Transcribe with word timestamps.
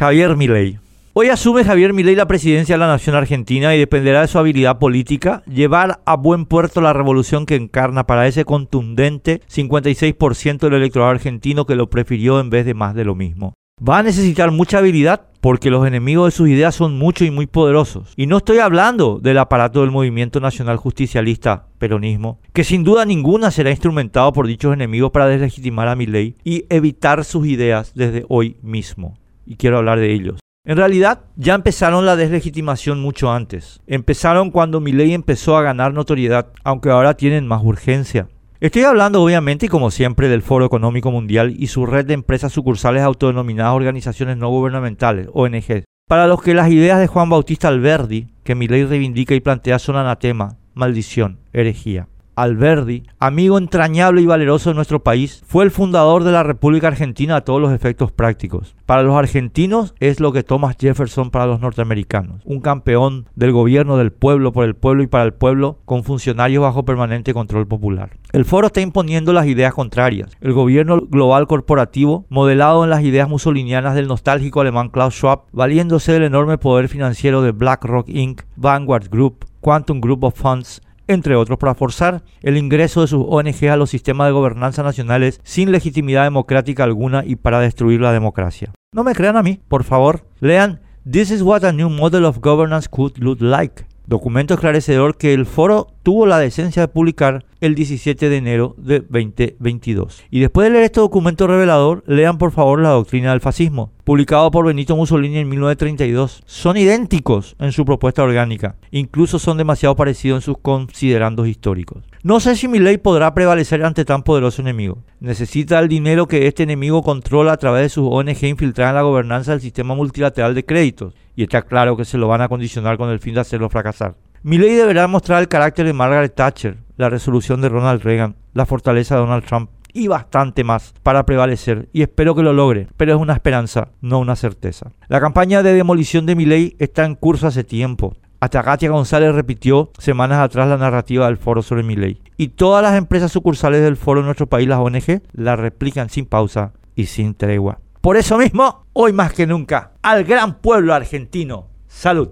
Javier 0.00 0.34
Milei. 0.34 0.78
Hoy 1.12 1.28
asume 1.28 1.62
Javier 1.62 1.92
Milei 1.92 2.14
la 2.14 2.26
presidencia 2.26 2.76
de 2.76 2.78
la 2.78 2.86
nación 2.86 3.16
argentina 3.16 3.76
y 3.76 3.78
dependerá 3.78 4.22
de 4.22 4.28
su 4.28 4.38
habilidad 4.38 4.78
política 4.78 5.42
llevar 5.44 6.00
a 6.06 6.16
buen 6.16 6.46
puerto 6.46 6.80
la 6.80 6.94
revolución 6.94 7.44
que 7.44 7.54
encarna 7.54 8.06
para 8.06 8.26
ese 8.26 8.46
contundente 8.46 9.42
56% 9.46 10.58
del 10.58 10.72
electorado 10.72 11.10
argentino 11.10 11.66
que 11.66 11.74
lo 11.74 11.90
prefirió 11.90 12.40
en 12.40 12.48
vez 12.48 12.64
de 12.64 12.72
más 12.72 12.94
de 12.94 13.04
lo 13.04 13.14
mismo. 13.14 13.52
Va 13.86 13.98
a 13.98 14.02
necesitar 14.02 14.50
mucha 14.52 14.78
habilidad 14.78 15.26
porque 15.42 15.68
los 15.68 15.86
enemigos 15.86 16.28
de 16.28 16.36
sus 16.38 16.48
ideas 16.48 16.74
son 16.74 16.96
muchos 16.96 17.28
y 17.28 17.30
muy 17.30 17.46
poderosos. 17.46 18.14
Y 18.16 18.26
no 18.26 18.38
estoy 18.38 18.56
hablando 18.56 19.18
del 19.18 19.36
aparato 19.36 19.82
del 19.82 19.90
movimiento 19.90 20.40
nacional 20.40 20.78
justicialista 20.78 21.66
peronismo, 21.76 22.40
que 22.54 22.64
sin 22.64 22.84
duda 22.84 23.04
ninguna 23.04 23.50
será 23.50 23.68
instrumentado 23.68 24.32
por 24.32 24.46
dichos 24.46 24.72
enemigos 24.72 25.10
para 25.10 25.26
deslegitimar 25.26 25.88
a 25.88 25.94
Milei 25.94 26.36
y 26.42 26.64
evitar 26.70 27.22
sus 27.22 27.46
ideas 27.46 27.92
desde 27.94 28.24
hoy 28.30 28.56
mismo. 28.62 29.18
Y 29.46 29.56
quiero 29.56 29.78
hablar 29.78 29.98
de 29.98 30.12
ellos. 30.12 30.40
En 30.64 30.76
realidad, 30.76 31.20
ya 31.36 31.54
empezaron 31.54 32.04
la 32.04 32.16
deslegitimación 32.16 33.00
mucho 33.00 33.32
antes. 33.32 33.80
Empezaron 33.86 34.50
cuando 34.50 34.80
Milei 34.80 35.14
empezó 35.14 35.56
a 35.56 35.62
ganar 35.62 35.94
notoriedad, 35.94 36.48
aunque 36.64 36.90
ahora 36.90 37.14
tienen 37.14 37.46
más 37.46 37.62
urgencia. 37.64 38.28
Estoy 38.60 38.82
hablando 38.82 39.22
obviamente 39.22 39.66
y 39.66 39.68
como 39.70 39.90
siempre 39.90 40.28
del 40.28 40.42
Foro 40.42 40.66
Económico 40.66 41.10
Mundial 41.10 41.54
y 41.56 41.68
su 41.68 41.86
red 41.86 42.04
de 42.04 42.12
empresas 42.12 42.52
sucursales 42.52 43.02
autodenominadas 43.02 43.74
organizaciones 43.74 44.36
no 44.36 44.50
gubernamentales, 44.50 45.28
ONG, 45.32 45.84
para 46.06 46.26
los 46.26 46.42
que 46.42 46.52
las 46.52 46.70
ideas 46.70 47.00
de 47.00 47.06
Juan 47.06 47.30
Bautista 47.30 47.68
Alberdi, 47.68 48.28
que 48.44 48.54
Milei 48.54 48.84
reivindica 48.84 49.34
y 49.34 49.40
plantea 49.40 49.78
son 49.78 49.96
anatema, 49.96 50.58
maldición, 50.74 51.38
herejía. 51.54 52.08
Alberdi, 52.40 53.02
amigo 53.18 53.58
entrañable 53.58 54.22
y 54.22 54.26
valeroso 54.26 54.70
de 54.70 54.74
nuestro 54.74 55.02
país, 55.02 55.42
fue 55.46 55.62
el 55.62 55.70
fundador 55.70 56.24
de 56.24 56.32
la 56.32 56.42
República 56.42 56.86
Argentina 56.86 57.36
a 57.36 57.40
todos 57.42 57.60
los 57.60 57.70
efectos 57.70 58.12
prácticos. 58.12 58.74
Para 58.86 59.02
los 59.02 59.14
argentinos 59.14 59.94
es 60.00 60.20
lo 60.20 60.32
que 60.32 60.42
Thomas 60.42 60.76
Jefferson 60.80 61.30
para 61.30 61.44
los 61.44 61.60
norteamericanos, 61.60 62.40
un 62.46 62.60
campeón 62.62 63.26
del 63.34 63.52
gobierno 63.52 63.98
del 63.98 64.10
pueblo 64.10 64.52
por 64.52 64.64
el 64.64 64.74
pueblo 64.74 65.02
y 65.02 65.06
para 65.06 65.24
el 65.24 65.34
pueblo 65.34 65.80
con 65.84 66.02
funcionarios 66.02 66.62
bajo 66.62 66.86
permanente 66.86 67.34
control 67.34 67.66
popular. 67.66 68.16
El 68.32 68.46
foro 68.46 68.68
está 68.68 68.80
imponiendo 68.80 69.34
las 69.34 69.46
ideas 69.46 69.74
contrarias. 69.74 70.30
El 70.40 70.54
gobierno 70.54 71.02
global 71.02 71.46
corporativo, 71.46 72.24
modelado 72.30 72.84
en 72.84 72.90
las 72.90 73.02
ideas 73.02 73.28
musolinianas 73.28 73.94
del 73.94 74.08
nostálgico 74.08 74.62
alemán 74.62 74.88
Klaus 74.88 75.14
Schwab, 75.14 75.42
valiéndose 75.52 76.12
del 76.12 76.22
enorme 76.22 76.56
poder 76.56 76.88
financiero 76.88 77.42
de 77.42 77.52
BlackRock 77.52 78.08
Inc., 78.08 78.44
Vanguard 78.56 79.10
Group, 79.10 79.44
Quantum 79.60 80.00
Group 80.00 80.24
of 80.24 80.40
Funds, 80.40 80.80
entre 81.10 81.36
otros, 81.36 81.58
para 81.58 81.74
forzar 81.74 82.22
el 82.42 82.56
ingreso 82.56 83.00
de 83.00 83.08
sus 83.08 83.24
ONG 83.26 83.68
a 83.70 83.76
los 83.76 83.90
sistemas 83.90 84.28
de 84.28 84.32
gobernanza 84.32 84.82
nacionales 84.82 85.40
sin 85.42 85.72
legitimidad 85.72 86.24
democrática 86.24 86.84
alguna 86.84 87.24
y 87.24 87.36
para 87.36 87.60
destruir 87.60 88.00
la 88.00 88.12
democracia. 88.12 88.72
No 88.92 89.04
me 89.04 89.14
crean 89.14 89.36
a 89.36 89.42
mí, 89.42 89.60
por 89.68 89.84
favor. 89.84 90.24
Lean 90.40 90.80
This 91.10 91.30
is 91.30 91.42
what 91.42 91.64
a 91.64 91.72
new 91.72 91.88
model 91.88 92.24
of 92.24 92.40
governance 92.40 92.88
could 92.88 93.16
look 93.18 93.40
like. 93.40 93.84
Documento 94.06 94.54
esclarecedor 94.54 95.16
que 95.16 95.32
el 95.32 95.46
foro 95.46 95.88
tuvo 96.02 96.26
la 96.26 96.38
decencia 96.38 96.82
de 96.82 96.88
publicar 96.88 97.44
el 97.60 97.74
17 97.74 98.28
de 98.28 98.36
enero 98.36 98.74
de 98.78 99.00
2022. 99.00 100.24
Y 100.30 100.40
después 100.40 100.66
de 100.66 100.70
leer 100.70 100.84
este 100.84 101.00
documento 101.00 101.46
revelador, 101.46 102.02
lean 102.06 102.38
por 102.38 102.52
favor 102.52 102.80
la 102.80 102.90
doctrina 102.90 103.30
del 103.30 103.40
fascismo, 103.40 103.92
publicado 104.04 104.50
por 104.50 104.66
Benito 104.66 104.96
Mussolini 104.96 105.38
en 105.38 105.48
1932. 105.48 106.42
Son 106.46 106.76
idénticos 106.76 107.56
en 107.58 107.72
su 107.72 107.84
propuesta 107.84 108.22
orgánica, 108.22 108.76
incluso 108.90 109.38
son 109.38 109.58
demasiado 109.58 109.94
parecidos 109.96 110.38
en 110.38 110.42
sus 110.42 110.58
considerandos 110.58 111.48
históricos. 111.48 112.04
No 112.22 112.40
sé 112.40 112.56
si 112.56 112.68
mi 112.68 112.78
ley 112.78 112.98
podrá 112.98 113.34
prevalecer 113.34 113.84
ante 113.84 114.04
tan 114.04 114.22
poderoso 114.22 114.62
enemigo. 114.62 114.98
Necesita 115.20 115.78
el 115.78 115.88
dinero 115.88 116.28
que 116.28 116.46
este 116.46 116.62
enemigo 116.62 117.02
controla 117.02 117.52
a 117.52 117.56
través 117.56 117.82
de 117.82 117.88
sus 117.88 118.08
ONG 118.10 118.44
infiltradas 118.44 118.92
en 118.92 118.96
la 118.96 119.02
gobernanza 119.02 119.52
del 119.52 119.60
sistema 119.60 119.94
multilateral 119.94 120.54
de 120.54 120.64
créditos, 120.64 121.14
y 121.36 121.42
está 121.42 121.62
claro 121.62 121.96
que 121.96 122.04
se 122.04 122.18
lo 122.18 122.28
van 122.28 122.42
a 122.42 122.48
condicionar 122.48 122.98
con 122.98 123.10
el 123.10 123.20
fin 123.20 123.34
de 123.34 123.40
hacerlo 123.40 123.70
fracasar. 123.70 124.14
Mi 124.42 124.56
ley 124.56 124.74
deberá 124.74 125.06
mostrar 125.06 125.42
el 125.42 125.48
carácter 125.48 125.84
de 125.84 125.92
Margaret 125.92 126.34
Thatcher, 126.34 126.78
la 126.96 127.10
resolución 127.10 127.60
de 127.60 127.68
Ronald 127.68 128.02
Reagan, 128.02 128.36
la 128.54 128.64
fortaleza 128.64 129.14
de 129.14 129.20
Donald 129.20 129.44
Trump 129.44 129.68
y 129.92 130.08
bastante 130.08 130.64
más 130.64 130.94
para 131.02 131.26
prevalecer 131.26 131.90
y 131.92 132.00
espero 132.00 132.34
que 132.34 132.42
lo 132.42 132.54
logre, 132.54 132.88
pero 132.96 133.12
es 133.12 133.20
una 133.20 133.34
esperanza, 133.34 133.88
no 134.00 134.18
una 134.18 134.36
certeza. 134.36 134.92
La 135.08 135.20
campaña 135.20 135.62
de 135.62 135.74
demolición 135.74 136.24
de 136.24 136.36
mi 136.36 136.46
ley 136.46 136.74
está 136.78 137.04
en 137.04 137.16
curso 137.16 137.48
hace 137.48 137.64
tiempo. 137.64 138.16
Hasta 138.40 138.62
Katia 138.62 138.88
González 138.88 139.34
repitió 139.34 139.90
semanas 139.98 140.38
atrás 140.38 140.68
la 140.68 140.78
narrativa 140.78 141.26
del 141.26 141.36
foro 141.36 141.60
sobre 141.60 141.82
mi 141.82 141.94
ley. 141.94 142.22
Y 142.38 142.48
todas 142.48 142.82
las 142.82 142.96
empresas 142.96 143.30
sucursales 143.30 143.82
del 143.82 143.98
foro 143.98 144.20
en 144.20 144.26
nuestro 144.26 144.46
país, 144.46 144.66
las 144.66 144.78
ONG, 144.78 145.20
la 145.32 145.56
replican 145.56 146.08
sin 146.08 146.24
pausa 146.24 146.72
y 146.96 147.04
sin 147.04 147.34
tregua. 147.34 147.80
Por 148.00 148.16
eso 148.16 148.38
mismo, 148.38 148.86
hoy 148.94 149.12
más 149.12 149.34
que 149.34 149.46
nunca, 149.46 149.92
al 150.00 150.24
gran 150.24 150.60
pueblo 150.60 150.94
argentino. 150.94 151.66
Salud. 151.88 152.30